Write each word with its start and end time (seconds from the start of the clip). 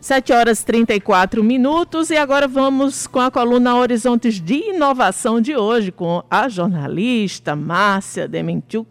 7 0.00 0.32
horas 0.32 0.62
34 0.62 1.42
minutos 1.42 2.10
e 2.10 2.16
agora 2.16 2.46
vamos 2.46 3.08
com 3.08 3.18
a 3.18 3.32
coluna 3.32 3.74
Horizontes 3.74 4.40
de 4.40 4.70
Inovação 4.70 5.40
de 5.40 5.56
hoje 5.56 5.90
com 5.90 6.22
a 6.30 6.48
jornalista 6.48 7.56
Márcia 7.56 8.28
Dementiuk. 8.28 8.88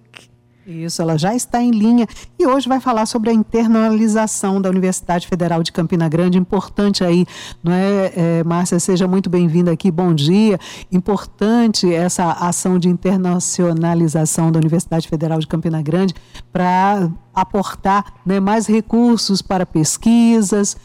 Isso, 0.68 1.02
ela 1.02 1.18
já 1.18 1.34
está 1.34 1.62
em 1.62 1.72
linha 1.72 2.06
e 2.38 2.46
hoje 2.46 2.68
vai 2.68 2.82
falar 2.82 3.06
sobre 3.06 3.30
a 3.30 3.34
internalização 3.34 4.62
da 4.62 4.70
Universidade 4.70 5.26
Federal 5.26 5.64
de 5.64 5.72
Campina 5.72 6.10
Grande, 6.10 6.38
importante 6.38 7.06
aí, 7.06 7.26
não 7.64 7.72
é, 7.72 8.12
é 8.14 8.44
Márcia? 8.44 8.78
Seja 8.78 9.08
muito 9.08 9.30
bem-vinda 9.30 9.72
aqui, 9.72 9.90
bom 9.90 10.14
dia. 10.14 10.60
Importante 10.92 11.94
essa 11.94 12.34
ação 12.34 12.78
de 12.78 12.90
internacionalização 12.90 14.52
da 14.52 14.60
Universidade 14.60 15.08
Federal 15.08 15.40
de 15.40 15.48
Campina 15.48 15.82
Grande 15.82 16.14
para 16.52 17.10
aportar 17.34 18.16
né, 18.26 18.42
mais 18.42 18.68
recursos 18.68 19.42
para 19.42 19.66
pesquisas, 19.66 20.76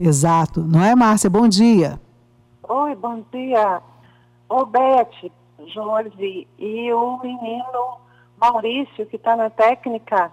Exato. 0.00 0.60
Não 0.60 0.82
é, 0.82 0.94
Márcia? 0.94 1.28
Bom 1.28 1.48
dia. 1.48 2.00
Oi, 2.68 2.94
bom 2.94 3.24
dia. 3.32 3.82
Ô, 4.48 4.64
Beth, 4.64 5.30
Jorge 5.66 6.46
e 6.58 6.92
o 6.92 7.18
menino 7.18 7.98
Maurício, 8.40 9.06
que 9.06 9.16
está 9.16 9.36
na 9.36 9.50
técnica, 9.50 10.30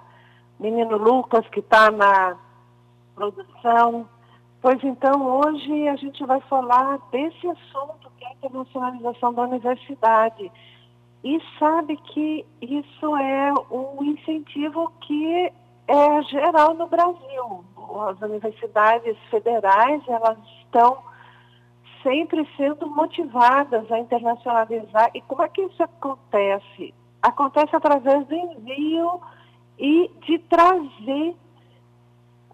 menino 0.60 0.98
Lucas, 0.98 1.48
que 1.50 1.60
está 1.60 1.90
na 1.90 2.38
produção. 3.16 4.08
Pois 4.62 4.84
então, 4.84 5.26
hoje 5.26 5.88
a 5.88 5.96
gente 5.96 6.24
vai 6.26 6.40
falar 6.42 7.00
desse 7.12 7.48
assunto, 7.48 8.12
que 8.18 8.26
é 8.26 8.28
a 8.28 8.34
internacionalização 8.34 9.34
da 9.34 9.44
universidade. 9.44 10.52
E 11.24 11.42
sabe 11.58 11.98
que 11.98 12.46
isso 12.62 13.18
é 13.18 13.54
um 13.72 14.04
incentivo 14.04 14.92
que 15.02 15.52
é 15.88 16.22
geral 16.24 16.74
no 16.74 16.88
Brasil 16.88 17.66
as 18.04 18.22
universidades 18.22 19.18
federais, 19.30 20.02
elas 20.08 20.38
estão 20.62 20.98
sempre 22.04 22.48
sendo 22.58 22.88
motivadas 22.88 23.92
a 23.92 24.00
internacionalizar. 24.00 25.10
E 25.14 25.22
como 25.22 25.42
é 25.42 25.50
que 25.50 25.62
isso 25.62 25.82
acontece? 25.82 26.94
Acontece 27.22 27.76
através 27.76 28.26
do 28.28 28.36
envio 28.36 29.22
e 29.80 30.12
de 30.26 30.40
trazer 30.40 31.36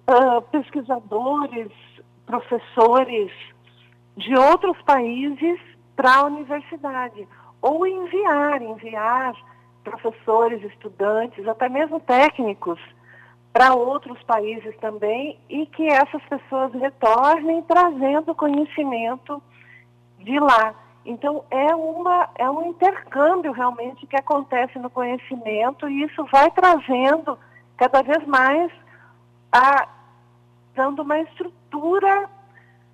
uh, 0.07 0.41
pesquisadores, 0.51 1.71
professores 2.25 3.31
de 4.15 4.35
outros 4.35 4.81
países 4.83 5.59
para 5.95 6.17
a 6.17 6.25
universidade. 6.25 7.27
Ou 7.61 7.85
enviar, 7.85 8.61
enviar 8.61 9.35
professores, 9.83 10.63
estudantes, 10.63 11.45
até 11.47 11.67
mesmo 11.67 11.99
técnicos 11.99 12.79
para 13.53 13.73
outros 13.73 14.21
países 14.23 14.75
também 14.77 15.37
e 15.49 15.65
que 15.65 15.85
essas 15.87 16.23
pessoas 16.23 16.73
retornem 16.73 17.61
trazendo 17.63 18.33
conhecimento 18.33 19.41
de 20.19 20.39
lá. 20.39 20.73
Então 21.05 21.43
é 21.49 21.75
uma 21.75 22.29
é 22.35 22.49
um 22.49 22.69
intercâmbio 22.69 23.51
realmente 23.51 24.05
que 24.07 24.15
acontece 24.15 24.77
no 24.79 24.89
conhecimento 24.89 25.89
e 25.89 26.03
isso 26.03 26.23
vai 26.31 26.49
trazendo 26.51 27.37
cada 27.75 28.01
vez 28.01 28.25
mais 28.25 28.71
a 29.51 29.87
dando 30.75 31.01
uma 31.01 31.19
estrutura 31.19 32.29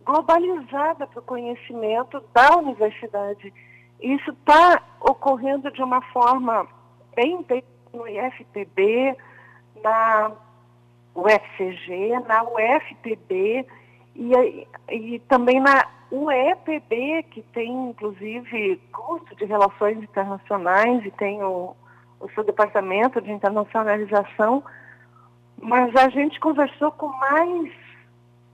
globalizada 0.04 1.06
para 1.06 1.20
o 1.20 1.24
conhecimento 1.24 2.24
da 2.34 2.58
universidade. 2.58 3.54
Isso 4.00 4.32
está 4.32 4.82
ocorrendo 5.02 5.70
de 5.72 5.84
uma 5.84 6.02
forma 6.14 6.66
bem, 7.16 7.46
no 7.94 8.08
IFPB, 8.08 9.18
na 9.84 10.32
UFCG, 11.18 12.20
na 12.28 12.44
UFPB 12.44 13.66
e, 14.16 14.68
e 14.90 15.20
também 15.28 15.60
na 15.60 15.88
UEPB, 16.12 17.24
que 17.32 17.42
tem 17.54 17.90
inclusive 17.90 18.80
curso 18.94 19.36
de 19.36 19.46
relações 19.46 19.98
internacionais 19.98 21.04
e 21.06 21.12
tem 21.12 21.44
o, 21.44 21.76
o 22.20 22.30
seu 22.30 22.44
departamento 22.44 23.20
de 23.20 23.32
internacionalização, 23.32 24.64
mas 25.60 25.94
a 25.96 26.08
gente 26.10 26.40
conversou 26.40 26.92
com 26.92 27.08
mais 27.08 27.74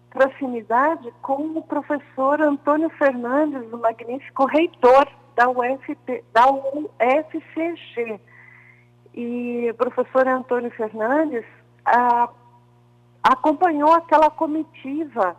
proximidade 0.10 1.12
com 1.22 1.58
o 1.58 1.62
professor 1.62 2.42
Antônio 2.42 2.90
Fernandes, 2.92 3.72
o 3.74 3.78
magnífico 3.78 4.46
reitor 4.46 5.08
da, 5.36 5.50
UFP, 5.50 6.24
da 6.32 6.50
UFCG. 6.50 8.20
E 9.14 9.70
o 9.70 9.76
professor 9.76 10.28
Antônio 10.28 10.72
Fernandes 10.72 11.46
ah, 11.86 12.30
acompanhou 13.24 13.94
aquela 13.94 14.30
comitiva 14.30 15.36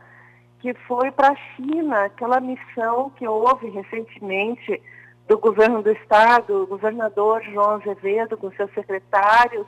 que 0.61 0.73
foi 0.89 1.11
para 1.11 1.33
a 1.33 1.37
China, 1.55 2.05
aquela 2.05 2.41
missão 2.41 3.11
que 3.11 3.29
houve 3.29 3.69
recentemente 3.69 4.83
do 5.29 5.39
governo 5.39 5.83
do 5.83 5.91
estado, 5.91 6.63
o 6.63 6.67
governador 6.67 7.43
João 7.43 7.73
Azevedo 7.73 8.37
com 8.37 8.51
seus 8.53 8.73
secretários 8.73 9.67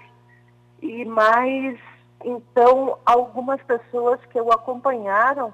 e 0.80 1.04
mais 1.04 1.78
então 2.24 2.98
algumas 3.04 3.62
pessoas 3.62 4.18
que 4.26 4.40
o 4.40 4.50
acompanharam, 4.50 5.52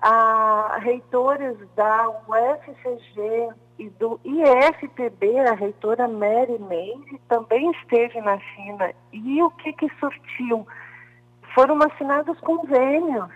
a 0.00 0.78
reitores 0.80 1.56
da 1.74 2.08
UFCG 2.08 3.50
e 3.78 3.88
do 3.90 4.18
IFPB, 4.24 5.38
a 5.40 5.54
reitora 5.54 6.08
Mary 6.08 6.58
May, 6.58 7.20
também 7.28 7.70
esteve 7.72 8.20
na 8.20 8.38
China. 8.38 8.92
E 9.12 9.42
o 9.42 9.50
que 9.50 9.72
que 9.74 9.88
surtiu? 9.98 10.66
Foram 11.56 11.78
assinados 11.82 12.38
convênios, 12.40 13.30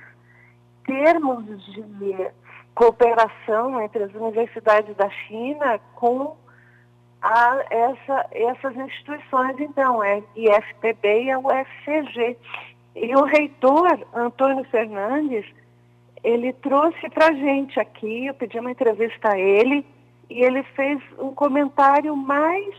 termos 0.84 1.64
de 1.72 2.30
cooperação 2.74 3.80
entre 3.80 4.04
as 4.04 4.14
universidades 4.14 4.94
da 4.94 5.08
China 5.08 5.80
com 5.94 6.36
a, 7.22 7.64
essa, 7.70 8.26
essas 8.30 8.76
instituições, 8.76 9.58
então, 9.58 10.04
é 10.04 10.22
IFPB 10.36 11.24
e 11.24 11.30
a 11.30 11.38
UFCG. 11.38 12.36
E 12.94 13.14
o 13.16 13.24
reitor, 13.24 14.06
Antônio 14.12 14.64
Fernandes, 14.64 15.46
ele 16.22 16.52
trouxe 16.52 17.08
para 17.08 17.28
a 17.28 17.32
gente 17.32 17.80
aqui, 17.80 18.26
eu 18.26 18.34
pedi 18.34 18.58
uma 18.58 18.70
entrevista 18.70 19.32
a 19.32 19.38
ele, 19.38 19.86
e 20.28 20.44
ele 20.44 20.62
fez 20.74 21.00
um 21.18 21.34
comentário 21.34 22.14
mais 22.14 22.74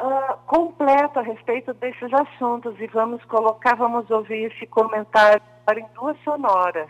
uh, 0.00 0.36
completo 0.46 1.18
a 1.18 1.22
respeito 1.22 1.74
desses 1.74 2.12
assuntos 2.12 2.78
e 2.80 2.86
vamos 2.88 3.24
colocar, 3.24 3.74
vamos 3.76 4.10
ouvir 4.10 4.52
esse 4.52 4.66
comentário 4.66 5.42
em 5.76 5.86
duas 5.94 6.18
sonoras 6.22 6.88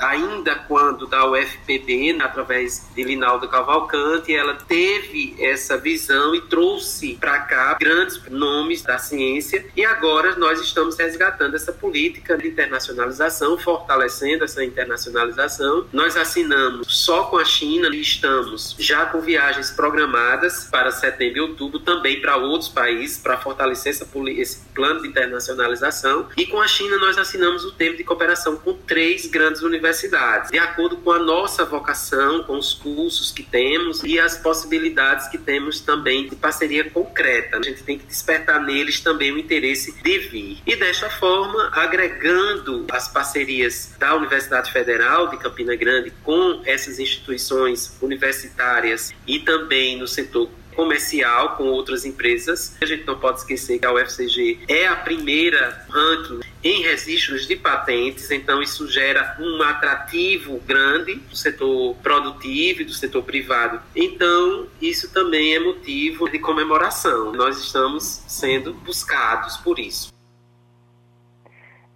ainda 0.00 0.54
quando 0.54 1.06
da 1.06 1.28
UFPB, 1.30 2.18
através 2.20 2.86
de 2.94 3.02
Linaldo 3.02 3.48
Cavalcante, 3.48 4.34
ela 4.34 4.54
teve 4.54 5.36
essa 5.38 5.76
visão 5.76 6.34
e 6.34 6.40
trouxe 6.42 7.16
para 7.20 7.40
cá 7.40 7.76
grandes 7.78 8.20
nomes 8.28 8.82
da 8.82 8.98
ciência 8.98 9.66
e 9.76 9.84
agora 9.84 10.36
nós 10.36 10.60
estamos 10.60 10.96
resgatando 10.96 11.54
essa 11.54 11.72
política 11.72 12.36
de 12.36 12.48
internacionalização, 12.48 13.58
fortalecendo 13.58 14.44
essa 14.44 14.64
internacionalização. 14.64 15.86
Nós 15.92 16.16
assinamos 16.16 16.86
só 16.88 17.24
com 17.24 17.36
a 17.36 17.44
China 17.44 17.88
e 17.88 18.00
estamos 18.00 18.76
já 18.78 19.06
com 19.06 19.20
viagens 19.20 19.70
programadas 19.70 20.64
para 20.70 20.90
setembro 20.90 21.38
e 21.38 21.40
outubro 21.40 21.78
também 21.80 22.20
para 22.20 22.36
outros 22.36 22.68
países 22.68 23.18
para 23.18 23.36
fortalecer 23.36 23.92
essa, 23.92 24.06
esse 24.28 24.60
plano 24.80 25.02
de 25.02 25.08
internacionalização 25.08 26.28
e 26.38 26.46
com 26.46 26.58
a 26.58 26.66
China 26.66 26.96
nós 26.96 27.18
assinamos 27.18 27.66
o 27.66 27.72
termo 27.72 27.98
de 27.98 28.02
cooperação 28.02 28.56
com 28.56 28.72
três 28.72 29.26
grandes 29.26 29.60
universidades 29.60 30.50
de 30.50 30.58
acordo 30.58 30.96
com 30.96 31.12
a 31.12 31.18
nossa 31.18 31.66
vocação, 31.66 32.42
com 32.44 32.56
os 32.56 32.72
cursos 32.72 33.30
que 33.30 33.42
temos 33.42 34.02
e 34.02 34.18
as 34.18 34.38
possibilidades 34.38 35.28
que 35.28 35.36
temos 35.36 35.80
também 35.80 36.30
de 36.30 36.34
parceria 36.34 36.88
concreta. 36.88 37.58
A 37.58 37.62
gente 37.62 37.82
tem 37.82 37.98
que 37.98 38.06
despertar 38.06 38.58
neles 38.62 39.00
também 39.00 39.32
o 39.32 39.38
interesse 39.38 39.92
de 40.00 40.18
vir. 40.18 40.62
E 40.66 40.74
desta 40.76 41.10
forma, 41.10 41.70
agregando 41.72 42.86
as 42.90 43.08
parcerias 43.08 43.94
da 43.98 44.14
Universidade 44.16 44.72
Federal 44.72 45.28
de 45.28 45.36
Campina 45.36 45.76
Grande 45.76 46.10
com 46.24 46.62
essas 46.64 46.98
instituições 46.98 47.98
universitárias 48.00 49.12
e 49.26 49.40
também 49.40 49.98
no 49.98 50.08
setor 50.08 50.48
comercial 50.74 51.56
com 51.56 51.64
outras 51.64 52.04
empresas. 52.04 52.76
A 52.80 52.86
gente 52.86 53.06
não 53.06 53.18
pode 53.18 53.38
esquecer 53.38 53.78
que 53.78 53.86
a 53.86 53.92
UFCG 53.92 54.60
é 54.68 54.86
a 54.86 54.96
primeira 54.96 55.84
ranking 55.88 56.40
em 56.62 56.82
registros 56.82 57.46
de 57.46 57.56
patentes, 57.56 58.30
então 58.30 58.62
isso 58.62 58.86
gera 58.88 59.36
um 59.40 59.62
atrativo 59.62 60.60
grande 60.66 61.14
do 61.14 61.36
setor 61.36 61.96
produtivo 61.96 62.82
e 62.82 62.84
do 62.84 62.92
setor 62.92 63.22
privado. 63.22 63.80
Então, 63.96 64.66
isso 64.80 65.12
também 65.12 65.54
é 65.54 65.58
motivo 65.58 66.28
de 66.28 66.38
comemoração. 66.38 67.32
Nós 67.32 67.58
estamos 67.58 68.04
sendo 68.26 68.74
buscados 68.74 69.56
por 69.58 69.78
isso. 69.78 70.12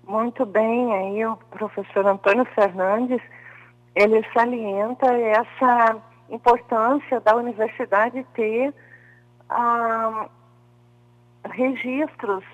Muito 0.07 0.45
bem, 0.45 0.95
aí 0.95 1.25
o 1.25 1.37
professor 1.51 2.07
Antônio 2.07 2.45
Fernandes, 2.55 3.21
ele 3.95 4.25
salienta 4.35 5.07
essa 5.13 5.97
importância 6.29 7.21
da 7.21 7.37
universidade 7.37 8.25
ter 8.35 8.75
ah, 9.49 10.29
registros, 11.45 12.45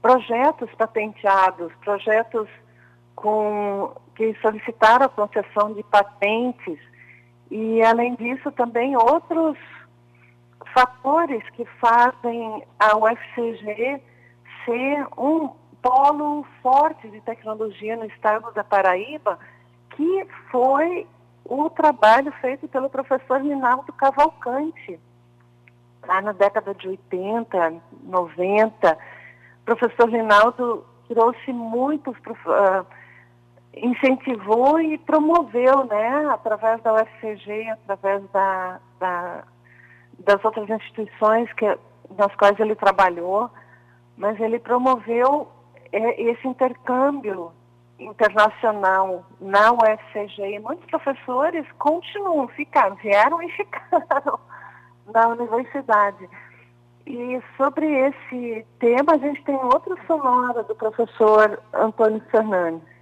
projetos 0.00 0.70
patenteados, 0.74 1.72
projetos 1.84 2.48
com, 3.16 3.92
que 4.14 4.34
solicitaram 4.40 5.06
a 5.06 5.08
concessão 5.08 5.72
de 5.72 5.82
patentes. 5.84 6.78
E, 7.50 7.82
além 7.82 8.14
disso, 8.14 8.50
também 8.52 8.96
outros 8.96 9.56
fatores 10.72 11.42
que 11.50 11.64
fazem 11.80 12.64
a 12.78 12.96
UFCG 12.96 14.02
ser 14.64 15.06
um 15.16 15.48
polo 15.82 16.46
forte 16.62 17.08
de 17.10 17.20
tecnologia 17.20 17.96
no 17.96 18.06
estado 18.06 18.50
da 18.52 18.64
Paraíba, 18.64 19.38
que 19.90 20.26
foi 20.50 21.06
o 21.44 21.68
trabalho 21.70 22.32
feito 22.40 22.66
pelo 22.68 22.88
professor 22.88 23.40
Minaldo 23.40 23.92
Cavalcante, 23.92 24.98
lá 26.06 26.20
na 26.22 26.32
década 26.32 26.74
de 26.74 26.88
80, 26.88 27.74
90. 28.02 28.98
O 29.60 29.64
professor 29.64 30.08
Rinaldo 30.08 30.84
trouxe 31.08 31.52
muitos, 31.52 32.16
uh, 32.16 32.86
incentivou 33.76 34.80
e 34.80 34.96
promoveu, 34.98 35.84
né, 35.84 36.26
através 36.30 36.82
da 36.82 36.94
UFCG, 36.94 37.70
através 37.70 38.22
da, 38.30 38.80
da, 38.98 39.44
das 40.18 40.44
outras 40.44 40.68
instituições 40.68 41.52
que, 41.52 41.66
nas 42.16 42.34
quais 42.36 42.58
ele 42.58 42.74
trabalhou, 42.74 43.50
mas 44.16 44.38
ele 44.40 44.58
promoveu 44.58 45.48
é, 45.92 46.22
esse 46.22 46.46
intercâmbio 46.46 47.52
internacional 47.98 49.24
na 49.40 49.72
UFCG 49.72 50.56
e 50.56 50.58
muitos 50.58 50.86
professores 50.86 51.66
continuam, 51.78 52.48
ficaram, 52.48 52.96
vieram 52.96 53.42
e 53.42 53.50
ficaram 53.52 54.38
na 55.12 55.28
universidade. 55.28 56.28
E 57.06 57.40
sobre 57.56 57.86
esse 57.86 58.66
tema, 58.78 59.14
a 59.14 59.18
gente 59.18 59.42
tem 59.44 59.54
outra 59.56 59.94
sonora 60.06 60.62
do 60.64 60.74
professor 60.74 61.60
Antônio 61.72 62.22
Fernandes. 62.30 62.93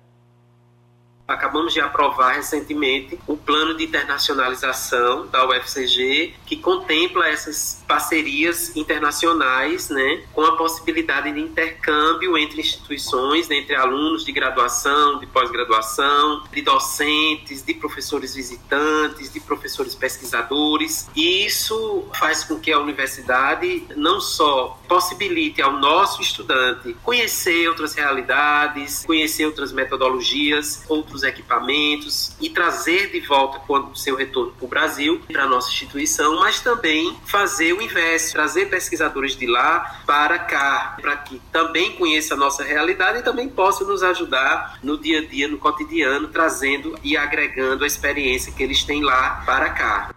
Acabamos 1.32 1.73
de 1.73 1.81
aprovar 1.81 2.34
recentemente 2.34 3.19
o 3.26 3.37
plano 3.37 3.75
de 3.76 3.84
internacionalização 3.84 5.26
da 5.26 5.46
UFCG, 5.49 6.34
que 6.46 6.56
contempla 6.56 7.29
essas 7.29 7.82
parcerias 7.87 8.76
internacionais, 8.76 9.88
né, 9.88 10.23
com 10.32 10.43
a 10.43 10.56
possibilidade 10.56 11.32
de 11.32 11.40
intercâmbio 11.40 12.37
entre 12.37 12.61
instituições, 12.61 13.49
né, 13.49 13.56
entre 13.56 13.75
alunos 13.75 14.25
de 14.25 14.32
graduação, 14.32 15.19
de 15.19 15.26
pós-graduação, 15.26 16.44
de 16.52 16.62
docentes, 16.62 17.62
de 17.62 17.75
professores 17.75 18.34
visitantes, 18.34 19.32
de 19.32 19.40
professores 19.40 19.94
pesquisadores. 19.94 21.08
E 21.14 21.46
isso 21.46 22.08
faz 22.19 22.44
com 22.44 22.58
que 22.58 22.73
a 22.73 22.79
universidade 22.79 23.84
não 23.96 24.20
só 24.20 24.79
possibilite 24.93 25.62
ao 25.62 25.73
nosso 25.73 26.21
estudante 26.21 26.94
conhecer 27.03 27.67
outras 27.67 27.94
realidades, 27.94 29.06
conhecer 29.06 29.47
outras 29.47 29.73
metodologias, 29.73 30.85
outros 30.87 31.12
os 31.12 31.23
equipamentos 31.23 32.37
e 32.39 32.50
trazer 32.50 33.11
de 33.11 33.21
volta 33.21 33.59
quando 33.61 33.97
seu 33.97 34.15
retorno 34.15 34.53
para 34.53 34.65
o 34.67 34.69
Brasil, 34.69 35.23
para 35.33 35.44
a 35.44 35.47
nossa 35.47 35.71
instituição, 35.71 36.41
mas 36.41 36.61
também 36.61 37.17
fazer 37.25 37.73
o 37.73 37.81
inverso, 37.81 38.33
trazer 38.33 38.69
pesquisadores 38.69 39.35
de 39.35 39.47
lá 39.47 40.03
para 40.06 40.39
cá, 40.39 40.99
para 41.00 41.17
que 41.17 41.41
também 41.50 41.93
conheça 41.93 42.35
a 42.35 42.37
nossa 42.37 42.62
realidade 42.62 43.21
e 43.21 43.23
também 43.23 43.49
possa 43.49 43.87
nos 43.87 44.03
ajudar 44.03 44.79
no 44.83 44.99
dia 44.99 45.21
a 45.21 45.25
dia, 45.25 45.49
no 45.49 45.56
cotidiano, 45.56 46.29
trazendo 46.29 46.99
e 47.03 47.17
agregando 47.17 47.85
a 47.85 47.87
experiência 47.87 48.53
que 48.53 48.62
eles 48.62 48.85
têm 48.85 49.03
lá 49.03 49.43
para 49.47 49.71
cá. 49.71 50.15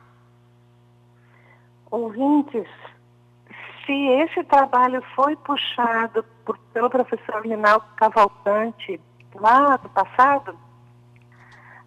Ouvintes, 1.90 2.68
se 3.86 3.94
esse 3.94 4.44
trabalho 4.44 5.02
foi 5.16 5.36
puxado 5.36 6.24
por, 6.44 6.58
pelo 6.74 6.90
professor 6.90 7.42
Rinaldo 7.42 7.86
Cavalcante 7.96 9.00
lá 9.36 9.78
do 9.78 9.90
passado, 9.90 10.58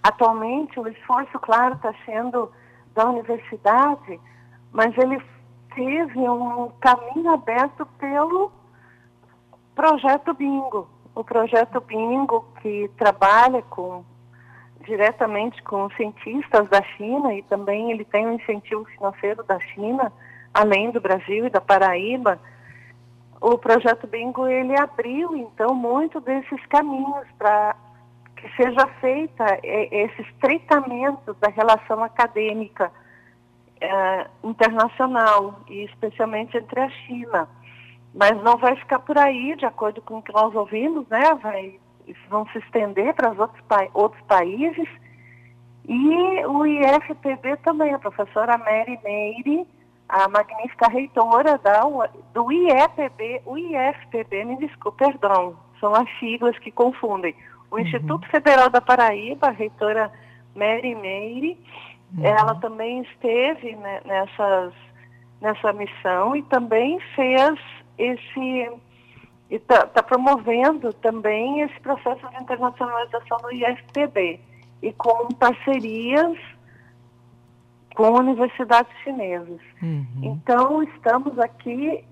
Atualmente, 0.02 0.78
o 0.78 0.88
esforço, 0.88 1.38
claro, 1.38 1.74
está 1.74 1.92
sendo 2.04 2.50
da 2.94 3.08
universidade, 3.08 4.20
mas 4.72 4.96
ele 4.96 5.20
teve 5.74 6.18
um 6.20 6.70
caminho 6.80 7.30
aberto 7.30 7.84
pelo 7.98 8.50
projeto 9.74 10.32
Bingo. 10.34 10.88
O 11.14 11.24
projeto 11.24 11.80
Bingo, 11.80 12.46
que 12.62 12.90
trabalha 12.96 13.62
com 13.62 14.04
diretamente 14.84 15.62
com 15.62 15.90
cientistas 15.90 16.66
da 16.70 16.82
China 16.96 17.34
e 17.34 17.42
também 17.42 17.90
ele 17.90 18.04
tem 18.04 18.26
um 18.26 18.34
incentivo 18.34 18.84
financeiro 18.86 19.42
da 19.44 19.60
China, 19.60 20.10
além 20.58 20.90
do 20.90 21.00
Brasil 21.00 21.46
e 21.46 21.50
da 21.50 21.60
Paraíba. 21.60 22.40
O 23.40 23.56
projeto 23.56 24.08
Bingo 24.08 24.48
ele 24.48 24.76
abriu 24.76 25.36
então 25.36 25.72
muito 25.72 26.20
desses 26.20 26.66
caminhos 26.66 27.26
para 27.38 27.76
que 28.36 28.48
seja 28.56 28.86
feita 29.00 29.58
esse 29.62 30.22
estreitamento 30.22 31.34
da 31.34 31.48
relação 31.48 32.02
acadêmica 32.02 32.90
é, 33.80 34.26
internacional, 34.42 35.60
e 35.68 35.84
especialmente 35.84 36.56
entre 36.56 36.80
a 36.80 36.88
China. 36.88 37.48
Mas 38.14 38.40
não 38.42 38.56
vai 38.56 38.74
ficar 38.76 38.98
por 39.00 39.16
aí, 39.16 39.54
de 39.56 39.64
acordo 39.64 40.00
com 40.02 40.18
o 40.18 40.22
que 40.22 40.32
nós 40.32 40.54
ouvimos, 40.54 41.06
né? 41.08 41.34
Vai, 41.40 41.78
vão 42.28 42.46
se 42.48 42.58
estender 42.58 43.14
para 43.14 43.32
os 43.32 43.38
outros, 43.38 43.60
pa 43.68 43.86
outros 43.94 44.22
países. 44.22 44.88
E 45.86 46.46
o 46.46 46.66
IFPB 46.66 47.56
também, 47.62 47.94
a 47.94 47.98
professora 47.98 48.58
Mary 48.58 48.98
Meire, 49.04 49.66
a 50.08 50.28
magnífica 50.28 50.88
reitora 50.88 51.58
da, 51.58 51.82
do 52.32 52.50
IEPB, 52.50 53.42
o 53.44 53.58
IFPB, 53.58 54.44
me 54.44 54.56
desculpe, 54.56 54.98
perdão, 54.98 55.56
são 55.78 55.94
as 55.94 56.08
siglas 56.18 56.58
que 56.58 56.70
confundem. 56.70 57.34
O 57.70 57.76
uhum. 57.76 57.82
Instituto 57.82 58.26
Federal 58.28 58.70
da 58.70 58.80
Paraíba, 58.80 59.48
a 59.48 59.50
reitora 59.50 60.10
Mary 60.54 60.94
Meire, 60.94 61.58
uhum. 62.16 62.24
ela 62.24 62.54
também 62.54 63.02
esteve 63.02 63.76
né, 63.76 64.00
nessas, 64.04 64.72
nessa 65.40 65.72
missão 65.72 66.34
e 66.34 66.42
também 66.44 66.98
fez 67.14 67.58
esse 67.98 68.70
está 69.50 69.86
tá 69.86 70.02
promovendo 70.02 70.92
também 70.92 71.62
esse 71.62 71.80
processo 71.80 72.26
de 72.28 72.36
internacionalização 72.42 73.38
do 73.38 73.52
IFPB 73.52 74.40
e 74.82 74.92
com 74.92 75.28
parcerias 75.28 76.38
com 77.98 78.12
universidades 78.12 78.92
chinesas. 79.02 79.60
Uhum. 79.82 80.06
Então, 80.22 80.84
estamos 80.84 81.36
aqui 81.36 82.04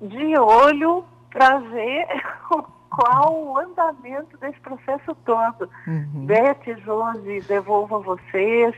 de 0.00 0.36
olho 0.36 1.04
para 1.30 1.58
ver 1.58 2.04
qual 2.90 3.32
o 3.32 3.58
andamento 3.58 4.36
desse 4.38 4.58
processo 4.58 5.14
todo. 5.24 5.70
Uhum. 5.86 6.26
Beth, 6.26 6.80
Josi, 6.84 7.42
devolvo 7.46 7.94
a 7.94 7.98
vocês. 8.00 8.74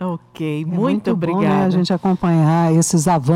Ok, 0.00 0.64
muito, 0.64 0.74
é 0.74 0.80
muito 0.80 1.10
obrigada. 1.12 1.46
Bom, 1.46 1.60
né, 1.60 1.66
a 1.66 1.70
gente 1.70 1.92
acompanhar 1.92 2.72
esses 2.72 3.06
avanços. 3.06 3.30